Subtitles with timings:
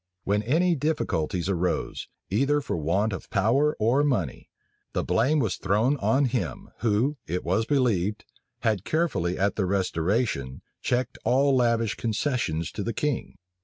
[0.23, 4.49] When any difficulties arose, either for want of power or money,
[4.93, 8.25] the blame was still thrown on him, who, it was believed,
[8.61, 13.35] had carefully at the restoration checked all lavish concessions to the king.